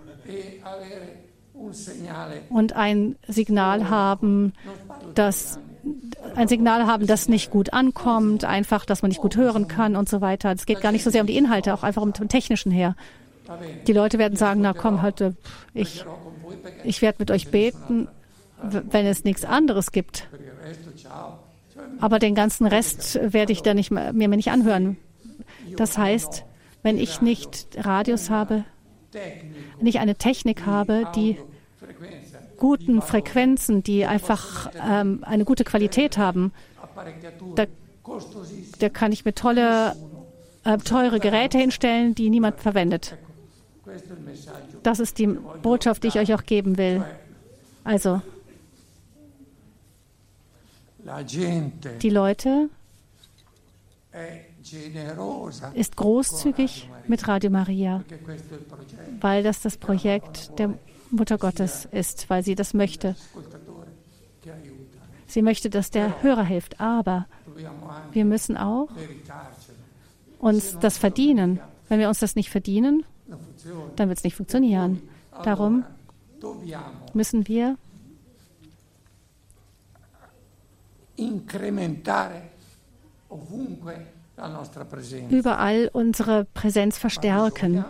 [2.51, 4.53] Und ein Signal haben,
[5.15, 5.59] das
[6.35, 10.09] ein Signal haben, das nicht gut ankommt, einfach, dass man nicht gut hören kann und
[10.09, 10.53] so weiter.
[10.53, 12.95] Es geht gar nicht so sehr um die Inhalte, auch einfach um den technischen her.
[13.87, 15.37] Die Leute werden sagen, na komm, heute,
[15.73, 16.05] ich,
[16.85, 18.09] ich werde mit euch beten,
[18.63, 20.29] wenn es nichts anderes gibt.
[22.01, 24.99] Aber den ganzen Rest werde ich da nicht mehr, mir nicht anhören.
[25.77, 26.45] Das heißt,
[26.83, 28.65] wenn ich nicht Radios habe,
[29.83, 31.39] ich eine Technik habe, die
[32.59, 36.53] guten Frequenzen, die einfach ähm, eine gute Qualität haben,
[37.55, 37.65] da,
[38.79, 39.97] da kann ich mir tolle,
[40.65, 43.17] äh, teure Geräte hinstellen, die niemand verwendet.
[44.83, 45.27] Das ist die
[45.63, 47.05] Botschaft, die ich euch auch geben will.
[47.85, 48.21] Also,
[52.03, 52.69] die Leute
[55.75, 58.05] ist großzügig mit Radio Maria,
[59.21, 60.75] weil das das Projekt der
[61.11, 63.17] Mutter Gottes ist, weil sie das möchte.
[65.27, 66.81] Sie möchte, dass der Hörer hilft.
[66.81, 67.27] Aber
[68.13, 68.89] wir müssen auch
[70.39, 71.61] uns das verdienen.
[71.89, 73.05] Wenn wir uns das nicht verdienen,
[73.97, 75.03] dann wird es nicht funktionieren.
[75.43, 75.85] Darum
[77.13, 77.77] müssen wir
[85.31, 87.85] überall unsere Präsenz verstärken.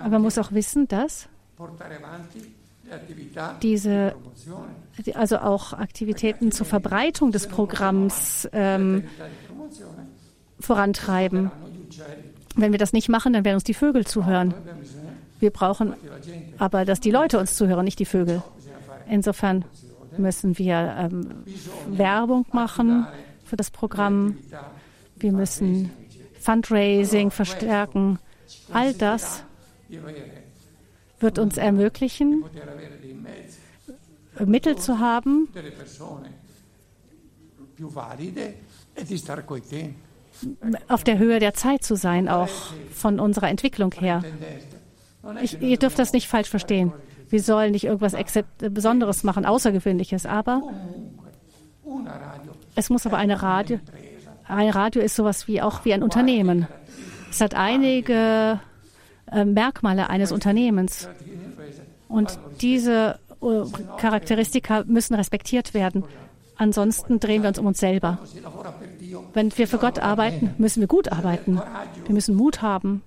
[0.00, 1.28] Aber man muss auch wissen, dass
[3.62, 4.14] diese,
[5.14, 9.04] also auch Aktivitäten zur Verbreitung des Programms ähm,
[10.60, 11.50] vorantreiben.
[12.56, 14.54] Wenn wir das nicht machen, dann werden uns die Vögel zuhören.
[15.38, 15.94] Wir brauchen
[16.58, 18.42] aber, dass die Leute uns zuhören, nicht die Vögel.
[19.08, 19.64] Insofern
[20.16, 21.44] müssen wir ähm,
[21.88, 23.06] Werbung machen
[23.44, 24.38] für das Programm.
[25.16, 25.90] Wir müssen
[26.40, 28.18] Fundraising verstärken.
[28.72, 29.44] All das
[31.20, 32.44] wird uns ermöglichen,
[34.44, 35.48] Mittel zu haben,
[40.88, 42.48] auf der Höhe der Zeit zu sein, auch
[42.92, 44.22] von unserer Entwicklung her.
[45.42, 46.92] Ich, ihr dürft das nicht falsch verstehen.
[47.28, 48.14] Wir sollen nicht irgendwas
[48.58, 50.62] Besonderes machen, Außergewöhnliches, aber
[52.74, 53.80] es muss aber eine Radio.
[54.46, 56.66] Ein Radio ist sowas wie auch wie ein Unternehmen.
[57.30, 58.60] Es hat einige
[59.32, 61.08] äh, Merkmale eines Unternehmens.
[62.08, 63.66] Und diese uh,
[63.98, 66.04] Charakteristika müssen respektiert werden.
[66.56, 68.18] Ansonsten drehen wir uns um uns selber.
[69.32, 71.60] Wenn wir für Gott arbeiten, müssen wir gut arbeiten.
[72.04, 73.02] Wir müssen Mut haben.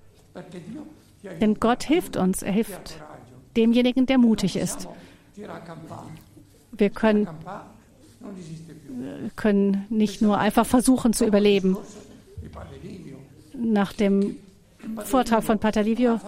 [1.40, 2.42] Denn Gott hilft uns.
[2.42, 2.94] Er hilft
[3.56, 4.88] demjenigen, der mutig ist.
[6.72, 7.28] Wir können,
[9.36, 11.76] können nicht nur einfach versuchen zu überleben.
[13.54, 14.36] Nach dem
[15.04, 16.20] Vortrag von Patalivio,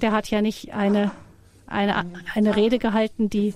[0.00, 1.10] der hat ja nicht eine,
[1.66, 3.54] eine, eine Rede gehalten, die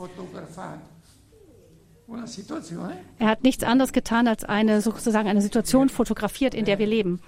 [3.19, 7.21] er hat nichts anderes getan, als eine sozusagen eine Situation fotografiert, in der wir leben.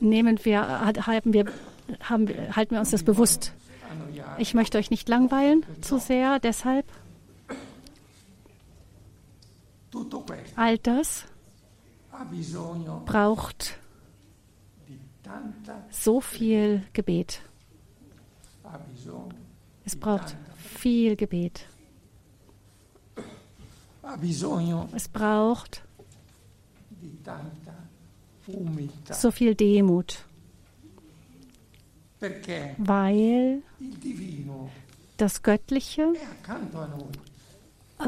[0.00, 1.44] Nehmen wir, haben wir,
[2.00, 3.52] haben, halten wir uns das bewusst.
[4.38, 6.86] Ich möchte euch nicht langweilen zu sehr, deshalb
[10.56, 11.24] all das
[13.06, 13.78] braucht
[15.90, 17.42] so viel Gebet.
[19.84, 21.66] Es braucht viel Gebet.
[24.94, 25.82] Es braucht
[29.10, 30.24] so viel Demut,
[32.78, 33.62] weil
[35.16, 36.12] das Göttliche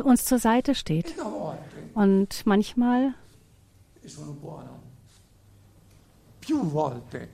[0.04, 1.14] uns zur Seite steht.
[1.94, 3.14] Und manchmal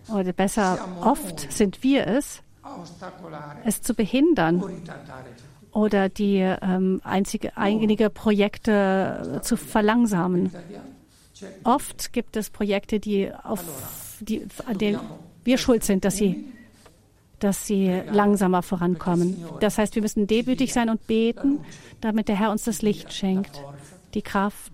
[0.09, 2.42] oder besser, oft sind wir es,
[3.64, 4.62] es zu behindern
[5.72, 10.53] oder die ähm, einzige, einige Projekte zu verlangsamen.
[11.64, 13.62] Oft gibt es Projekte, die auf
[14.20, 15.00] die, an denen
[15.42, 16.46] wir schuld sind, dass sie,
[17.40, 19.44] dass sie langsamer vorankommen.
[19.61, 21.61] Das heißt, wir müssen demütig sein und beten,
[22.00, 23.62] damit der Herr uns das Licht schenkt,
[24.14, 24.72] die Kraft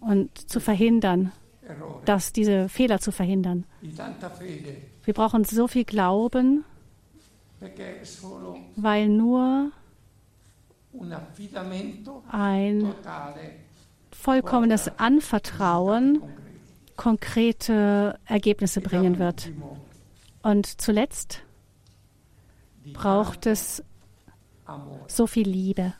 [0.00, 1.32] und zu verhindern,
[2.04, 3.64] dass diese Fehler zu verhindern.
[5.04, 6.64] Wir brauchen so viel Glauben,
[8.76, 9.72] weil nur
[12.30, 12.94] ein
[14.10, 16.22] vollkommenes Anvertrauen
[16.96, 19.50] konkrete Ergebnisse bringen wird.
[20.42, 21.42] Und zuletzt
[22.92, 23.82] braucht es
[25.06, 25.94] so viel Liebe.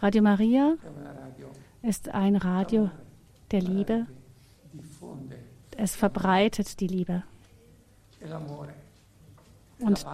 [0.00, 0.76] Radio Maria.
[1.82, 2.90] Ist ein Radio
[3.52, 4.06] der Liebe.
[5.76, 7.22] Es verbreitet die Liebe.
[9.78, 10.06] Und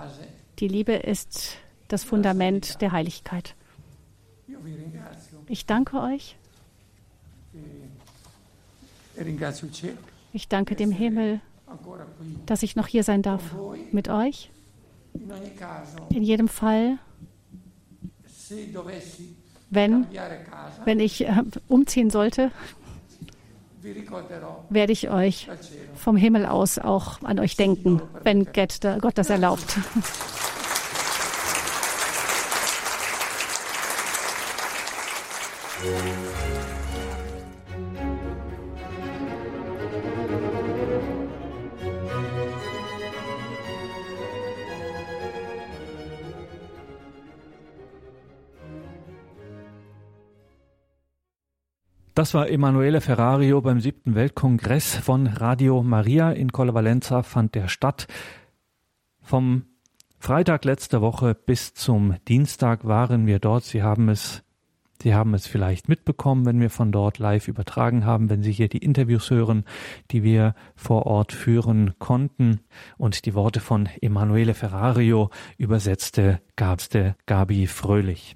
[0.59, 1.57] die Liebe ist
[1.88, 3.55] das Fundament der Heiligkeit.
[5.46, 6.37] Ich danke euch.
[10.33, 11.40] Ich danke dem Himmel,
[12.46, 13.55] dass ich noch hier sein darf
[13.92, 14.51] mit euch.
[16.11, 16.98] In jedem Fall,
[19.70, 20.07] wenn,
[20.85, 22.51] wenn ich äh, umziehen sollte,
[24.71, 25.49] werde ich euch
[25.95, 28.47] vom Himmel aus auch an euch denken, wenn
[29.01, 29.79] Gott das erlaubt.
[52.18, 56.72] Das war Emanuele Ferrario beim siebten Weltkongress von Radio Maria in Colle
[57.22, 58.09] fand der statt.
[59.20, 59.66] Vom
[60.18, 63.62] Freitag letzte Woche bis zum Dienstag waren wir dort.
[63.62, 64.42] Sie haben es
[65.00, 68.68] Sie haben es vielleicht mitbekommen, wenn wir von dort live übertragen haben, wenn Sie hier
[68.68, 69.64] die Interviews hören,
[70.11, 72.62] die wir vor Ort führen konnten.
[72.96, 78.35] Und die Worte von Emanuele Ferrario übersetzte Gabste Gabi Fröhlich.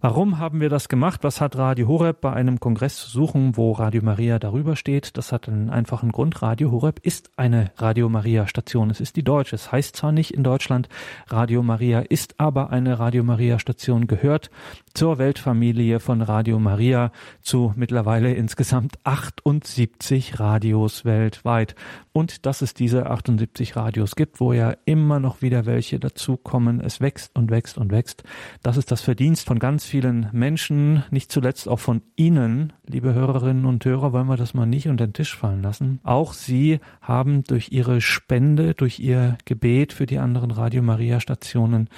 [0.00, 1.20] Warum haben wir das gemacht?
[1.22, 5.16] Was hat Radio Horeb bei einem Kongress zu suchen, wo Radio Maria darüber steht?
[5.16, 6.42] Das hat einen einfachen Grund.
[6.42, 8.90] Radio Horeb ist eine Radio Maria Station.
[8.90, 9.56] Es ist die deutsche.
[9.56, 10.88] Es heißt zwar nicht in Deutschland
[11.28, 14.50] Radio Maria, ist aber eine Radio Maria Station, gehört
[14.94, 17.12] zur Weltfamilie von Radio Maria
[17.42, 21.74] zu mittlerweile insgesamt 78 Radios weltweit.
[22.12, 26.80] Und dass es diese 78 Radios gibt, wo ja immer noch wieder welche dazukommen.
[26.80, 28.24] Es wächst und wächst und wächst.
[28.62, 33.64] Das ist das Verdienst von ganz vielen Menschen, nicht zuletzt auch von Ihnen, liebe Hörerinnen
[33.64, 36.00] und Hörer, wollen wir das mal nicht unter den Tisch fallen lassen.
[36.02, 41.88] Auch Sie haben durch Ihre Spende, durch Ihr Gebet für die anderen Radio Maria Stationen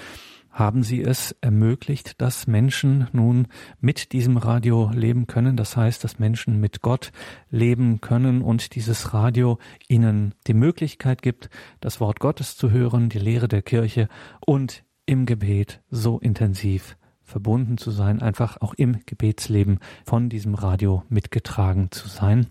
[0.53, 3.49] haben Sie es ermöglicht, dass Menschen nun
[3.81, 5.57] mit diesem Radio leben können.
[5.57, 7.11] Das heißt, dass Menschen mit Gott
[7.51, 11.49] leben können und dieses Radio ihnen die Möglichkeit gibt,
[11.81, 14.09] das Wort Gottes zu hören, die Lehre der Kirche
[14.41, 21.03] und im Gebet so intensiv verbunden zu sein, einfach auch im Gebetsleben von diesem Radio
[21.09, 22.49] mitgetragen zu sein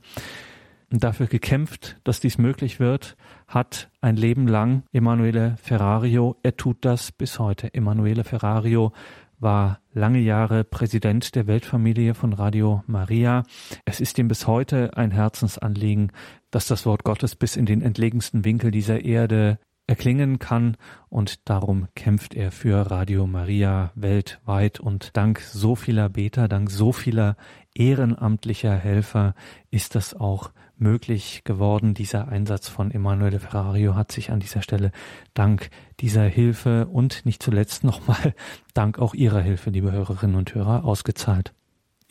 [0.99, 3.15] dafür gekämpft, dass dies möglich wird,
[3.47, 6.35] hat ein Leben lang Emanuele Ferrario.
[6.43, 7.73] Er tut das bis heute.
[7.73, 8.91] Emanuele Ferrario
[9.39, 13.43] war lange Jahre Präsident der Weltfamilie von Radio Maria.
[13.85, 16.11] Es ist ihm bis heute ein Herzensanliegen,
[16.51, 20.77] dass das Wort Gottes bis in den entlegensten Winkel dieser Erde erklingen kann
[21.09, 26.91] und darum kämpft er für Radio Maria weltweit und dank so vieler Beter, dank so
[26.93, 27.35] vieler
[27.73, 29.33] ehrenamtlicher Helfer
[29.69, 30.51] ist das auch
[30.82, 31.93] möglich geworden.
[31.93, 34.91] Dieser Einsatz von Emanuele Ferrario hat sich an dieser Stelle
[35.34, 35.69] dank
[35.99, 38.34] dieser Hilfe und nicht zuletzt nochmal
[38.73, 41.53] dank auch Ihrer Hilfe, liebe Hörerinnen und Hörer, ausgezahlt.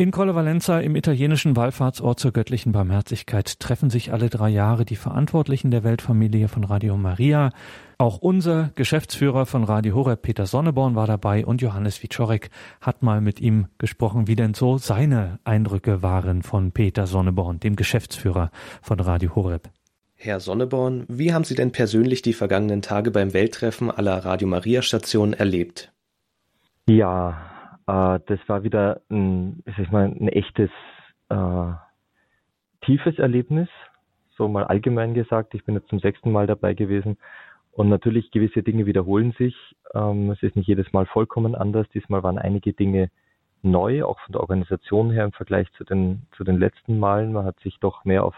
[0.01, 4.97] In Colle Valenza im italienischen Wallfahrtsort zur göttlichen Barmherzigkeit treffen sich alle drei Jahre die
[4.97, 7.51] Verantwortlichen der Weltfamilie von Radio Maria.
[8.01, 12.49] Auch unser Geschäftsführer von Radio Horeb, Peter Sonneborn, war dabei und Johannes Wiczorek
[12.81, 17.77] hat mal mit ihm gesprochen, wie denn so seine Eindrücke waren von Peter Sonneborn, dem
[17.77, 19.69] Geschäftsführer von Radio Horeb.
[20.17, 24.81] Herr Sonneborn, wie haben Sie denn persönlich die vergangenen Tage beim Welttreffen aller Radio Maria
[24.81, 25.93] Stationen erlebt?
[26.89, 27.37] Ja,
[27.87, 30.71] äh, das war wieder ein, ich mal, ein echtes
[31.29, 31.73] äh,
[32.81, 33.69] tiefes Erlebnis,
[34.39, 35.53] so mal allgemein gesagt.
[35.53, 37.19] Ich bin jetzt zum sechsten Mal dabei gewesen
[37.73, 39.55] und natürlich gewisse Dinge wiederholen sich.
[39.95, 41.87] Ähm, es ist nicht jedes Mal vollkommen anders.
[41.95, 43.11] Diesmal waren einige Dinge
[43.63, 47.33] neu, auch von der Organisation her im Vergleich zu den, zu den letzten Malen.
[47.33, 48.35] Man hat sich doch mehr auf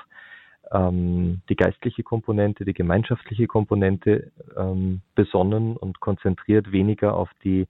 [0.71, 7.67] ähm, die geistliche Komponente, die gemeinschaftliche Komponente ähm, besonnen und konzentriert, weniger auf die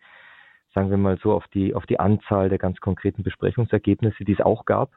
[0.75, 4.41] sagen wir mal so, auf die, auf die Anzahl der ganz konkreten Besprechungsergebnisse, die es
[4.41, 4.91] auch gab.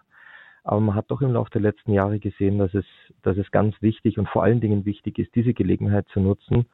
[0.63, 2.85] Aber man hat doch im Laufe der letzten Jahre gesehen, dass es,
[3.25, 6.65] dass es ganz wichtig und vor allen Dingen wichtig ist, diese Gelegenheit zu nutzen.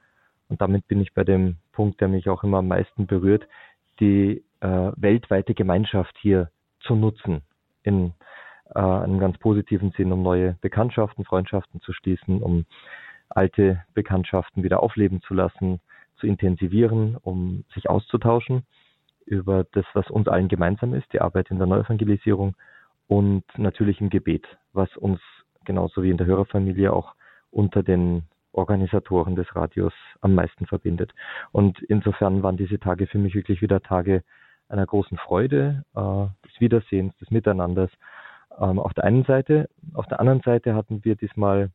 [0.50, 3.48] Und damit bin ich bei dem Punkt, der mich auch immer am meisten berührt,
[4.00, 6.50] die äh, weltweite Gemeinschaft hier
[6.82, 7.42] zu nutzen
[7.84, 8.14] in
[8.76, 12.66] äh, einem ganz positiven Sinn, um neue Bekanntschaften, Freundschaften zu schließen, um
[13.30, 15.80] alte Bekanntschaften wieder aufleben zu lassen,
[16.18, 18.64] zu intensivieren, um sich auszutauschen
[19.26, 22.56] über das, was uns allen gemeinsam ist, die Arbeit in der Neuevangelisierung
[23.08, 25.20] und natürlich im Gebet, was uns
[25.66, 27.16] genauso wie in der Hörerfamilie auch
[27.52, 31.14] unter den Organisatoren des Radios am meisten verbindet.
[31.52, 34.24] Und insofern waren diese Tage für mich wirklich wieder Tage
[34.68, 37.92] einer großen Freude, äh, des Wiedersehens, des Miteinanders.
[38.60, 41.72] Ähm, auf der einen Seite, auf der anderen Seite hatten wir diesmal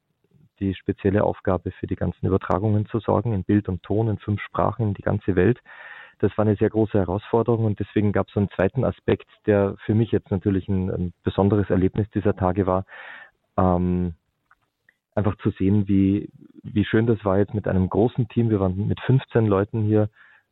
[0.61, 4.41] die spezielle Aufgabe, für die ganzen Übertragungen zu sorgen, in Bild und Ton, in fünf
[4.41, 5.61] Sprachen, in die ganze Welt.
[6.19, 9.95] Das war eine sehr große Herausforderung und deswegen gab es einen zweiten Aspekt, der für
[9.95, 12.87] mich jetzt natürlich ein, ein besonderes Erlebnis dieser Tage war.
[13.57, 14.15] Ähm,
[15.15, 16.29] einfach zu sehen, wie,
[16.63, 18.51] wie schön das war jetzt mit einem großen Team.
[18.51, 20.11] Wir waren mit 15 Leuten hier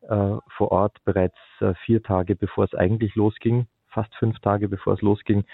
[0.08, 4.94] äh, vor Ort bereits äh, vier Tage, bevor es eigentlich losging, fast fünf Tage, bevor
[4.94, 5.44] es losging,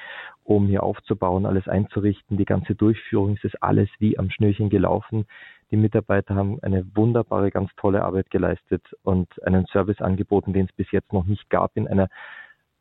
[0.44, 2.36] um hier aufzubauen, alles einzurichten.
[2.36, 5.26] Die ganze Durchführung es ist alles wie am Schnürchen gelaufen.
[5.70, 10.72] Die Mitarbeiter haben eine wunderbare, ganz tolle Arbeit geleistet und einen Service angeboten, den es
[10.72, 12.08] bis jetzt noch nicht gab in einer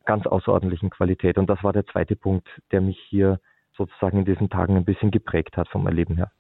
[0.05, 1.37] ganz außerordentlichen Qualität.
[1.37, 3.39] Und das war der zweite Punkt, der mich hier
[3.79, 6.31] sozusagen in diesen Tagen ein bisschen geprägt hat vom Erleben her.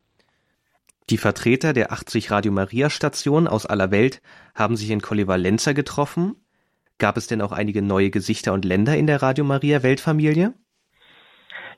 [1.09, 4.21] Die Vertreter der 80 Radio Maria Stationen aus aller Welt
[4.53, 6.35] haben sich in Collivalenza getroffen.
[6.99, 10.53] Gab es denn auch einige neue Gesichter und Länder in der Radio Maria Weltfamilie?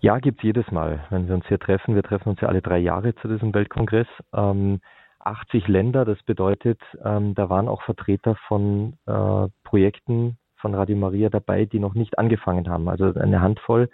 [0.01, 1.95] Ja, gibt's jedes Mal, wenn wir uns hier treffen.
[1.95, 4.07] Wir treffen uns ja alle drei Jahre zu diesem Weltkongress.
[4.34, 4.82] Ähm,
[5.20, 11.30] 80 Länder, das bedeutet, ähm, da waren auch Vertreter von äh, Projekten von Radio Maria
[11.30, 12.89] dabei, die noch nicht angefangen haben.
[12.89, 13.89] Also eine Handvoll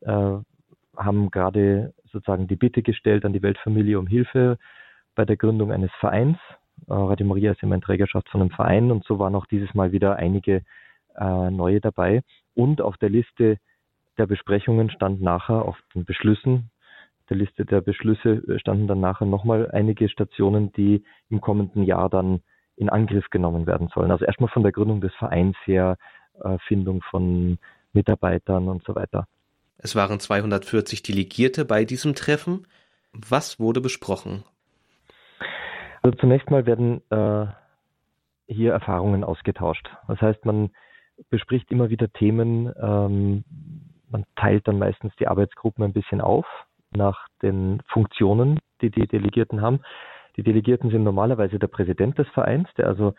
[0.00, 0.36] äh,
[1.00, 4.58] haben gerade sozusagen die Bitte gestellt an die Weltfamilie um Hilfe
[5.14, 6.38] bei der Gründung eines Vereins.
[6.88, 9.74] Äh, Radio Maria ist immer in Trägerschaft von einem Verein und so waren auch dieses
[9.74, 10.62] Mal wieder einige
[11.16, 12.22] äh, neue dabei.
[12.54, 13.58] Und auf der Liste
[14.18, 16.70] der Besprechungen stand nachher auf den Beschlüssen,
[17.30, 22.10] der Liste der Beschlüsse äh, standen dann nachher nochmal einige Stationen, die im kommenden Jahr
[22.10, 22.42] dann
[22.76, 24.10] in Angriff genommen werden sollen.
[24.10, 25.96] Also erstmal von der Gründung des Vereins her,
[26.42, 27.58] äh, Findung von
[27.92, 29.26] Mitarbeitern und so weiter.
[29.82, 32.66] Es waren 240 Delegierte bei diesem Treffen.
[33.12, 34.44] Was wurde besprochen?
[36.02, 37.46] Also zunächst mal werden äh,
[38.46, 39.88] hier Erfahrungen ausgetauscht.
[40.06, 40.70] Das heißt, man
[41.30, 43.44] bespricht immer wieder Themen, ähm,
[44.10, 46.46] man teilt dann meistens die Arbeitsgruppen ein bisschen auf
[46.90, 49.80] nach den Funktionen, die die Delegierten haben.
[50.36, 53.14] Die Delegierten sind normalerweise der Präsident des Vereins, der also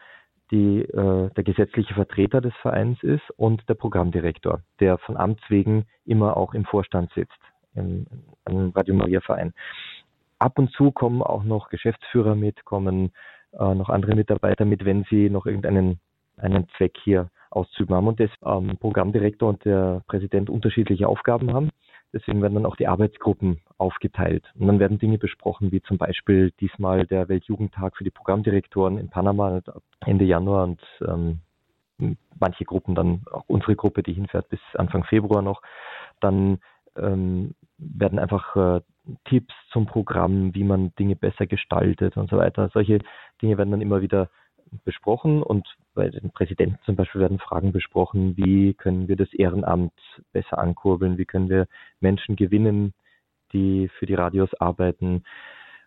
[0.52, 5.86] die, äh, der gesetzliche Vertreter des Vereins ist und der Programmdirektor, der von Amts wegen
[6.06, 7.40] immer auch im Vorstand sitzt,
[7.74, 8.06] im,
[8.48, 9.54] im Radio Maria Verein.
[10.40, 13.12] Ab und zu kommen auch noch Geschäftsführer mit, kommen
[13.54, 16.00] äh, noch andere Mitarbeiter mit, wenn sie noch irgendeinen
[16.38, 21.70] einen Zweck hier auszuüben haben und das ähm, Programmdirektor und der Präsident unterschiedliche Aufgaben haben.
[22.14, 24.52] Deswegen werden dann auch die Arbeitsgruppen aufgeteilt.
[24.60, 29.10] Und dann werden Dinge besprochen, wie zum Beispiel diesmal der Weltjugendtag für die Programmdirektoren in
[29.10, 29.62] Panama
[30.06, 31.40] Ende Januar und ähm,
[32.40, 35.62] manche Gruppen dann, auch unsere Gruppe, die hinfährt bis Anfang Februar noch.
[36.20, 36.60] Dann
[36.98, 38.82] ähm, werden einfach äh,
[39.26, 42.70] Tipps zum Programm, wie man Dinge besser gestaltet und so weiter.
[42.74, 43.00] Solche
[43.42, 44.30] Dinge werden dann immer wieder
[44.84, 49.94] besprochen und bei den Präsidenten zum Beispiel werden Fragen besprochen, wie können wir das Ehrenamt
[50.32, 51.68] besser ankurbeln, wie können wir
[52.00, 52.94] Menschen gewinnen,
[53.54, 55.24] die für die Radios arbeiten,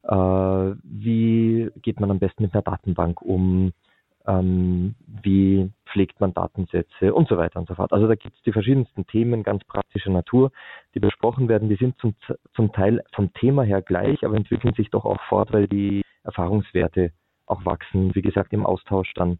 [0.03, 3.73] äh, wie geht man am besten mit einer Datenbank um,
[4.27, 7.93] ähm, wie pflegt man Datensätze und so weiter und so fort.
[7.93, 10.51] Also da gibt es die verschiedensten Themen ganz praktischer Natur,
[10.95, 11.69] die besprochen werden.
[11.69, 12.15] Die sind zum,
[12.55, 17.13] zum Teil vom Thema her gleich, aber entwickeln sich doch auch fort, weil die Erfahrungswerte
[17.47, 19.39] auch wachsen, wie gesagt, im Austausch dann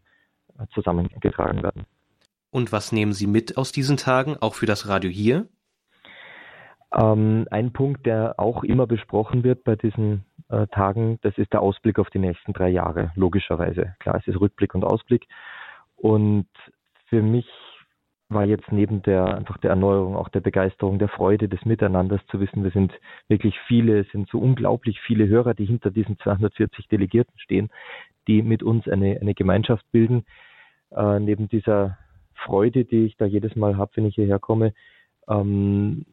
[0.57, 1.85] äh, zusammengetragen werden.
[2.51, 5.47] Und was nehmen Sie mit aus diesen Tagen, auch für das Radio hier?
[6.93, 11.61] Ähm, ein Punkt, der auch immer besprochen wird bei diesen äh, Tagen, das ist der
[11.61, 13.95] Ausblick auf die nächsten drei Jahre, logischerweise.
[13.99, 15.27] Klar, es ist Rückblick und Ausblick.
[15.97, 16.47] Und
[17.07, 17.47] für mich
[18.35, 22.39] war jetzt neben der einfach der Erneuerung, auch der Begeisterung, der Freude des Miteinanders zu
[22.39, 22.93] wissen, wir sind
[23.27, 27.71] wirklich viele, es sind so unglaublich viele Hörer, die hinter diesen 240 Delegierten stehen,
[28.27, 30.25] die mit uns eine, eine Gemeinschaft bilden.
[30.91, 31.97] Äh, neben dieser
[32.35, 34.73] Freude, die ich da jedes Mal habe, wenn ich hierher komme,
[35.27, 36.05] ähm,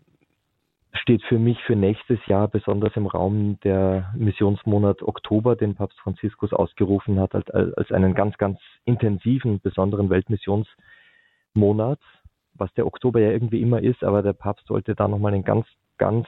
[0.95, 6.53] steht für mich für nächstes Jahr besonders im Raum der Missionsmonat Oktober, den Papst Franziskus
[6.53, 10.68] ausgerufen hat, als, als einen ganz, ganz intensiven, besonderen Weltmissions-
[11.55, 12.00] Monat,
[12.55, 15.66] was der Oktober ja irgendwie immer ist, aber der Papst sollte da nochmal einen ganz,
[15.98, 16.26] ganz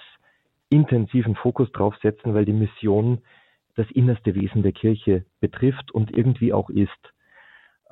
[0.70, 3.22] intensiven Fokus drauf setzen, weil die Mission
[3.76, 6.90] das innerste Wesen der Kirche betrifft und irgendwie auch ist.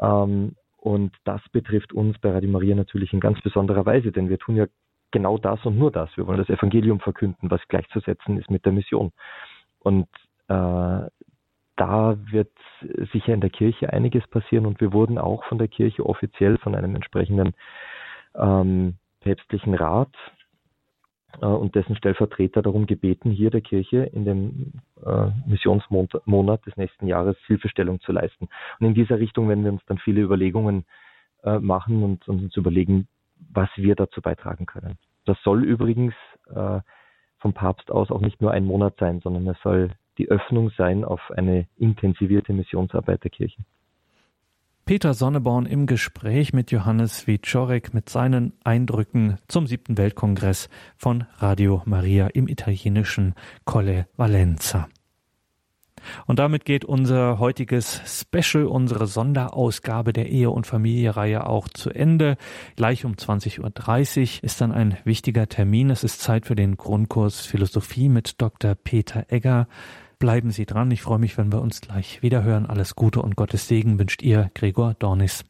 [0.00, 4.38] Ähm, und das betrifft uns bei Radio Maria natürlich in ganz besonderer Weise, denn wir
[4.38, 4.66] tun ja
[5.12, 6.10] genau das und nur das.
[6.16, 9.12] Wir wollen das Evangelium verkünden, was gleichzusetzen ist mit der Mission.
[9.78, 10.08] Und
[10.48, 11.06] äh,
[11.76, 12.50] da wird
[13.12, 16.74] sicher in der Kirche einiges passieren und wir wurden auch von der Kirche offiziell von
[16.74, 17.54] einem entsprechenden
[18.34, 20.14] ähm, päpstlichen Rat
[21.40, 24.72] äh, und dessen Stellvertreter darum gebeten, hier der Kirche in dem
[25.04, 28.48] äh, Missionsmonat des nächsten Jahres Hilfestellung zu leisten.
[28.78, 30.84] Und in dieser Richtung werden wir uns dann viele Überlegungen
[31.42, 33.08] äh, machen und, und, uns überlegen,
[33.52, 34.98] was wir dazu beitragen können.
[35.24, 36.14] Das soll übrigens
[36.54, 36.80] äh,
[37.38, 41.04] vom Papst aus auch nicht nur ein Monat sein, sondern es soll die Öffnung sein
[41.04, 43.62] auf eine intensivierte Missionsarbeit der Kirche.
[44.84, 51.82] Peter Sonneborn im Gespräch mit Johannes Wieczorek mit seinen Eindrücken zum siebten Weltkongress von Radio
[51.84, 53.34] Maria im italienischen
[53.64, 54.88] Colle Valenza.
[56.26, 62.36] Und damit geht unser heutiges Special, unsere Sonderausgabe der Ehe- und Familie-Reihe auch zu Ende.
[62.76, 63.60] Gleich um 20.30
[64.38, 65.90] Uhr ist dann ein wichtiger Termin.
[65.90, 68.74] Es ist Zeit für den Grundkurs Philosophie mit Dr.
[68.74, 69.68] Peter Egger.
[70.22, 70.88] Bleiben Sie dran.
[70.92, 72.66] Ich freue mich, wenn wir uns gleich wiederhören.
[72.66, 75.44] Alles Gute und Gottes Segen wünscht Ihr Gregor Dornis.